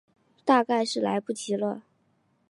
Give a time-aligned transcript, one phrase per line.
[0.43, 1.83] 大概是来不及了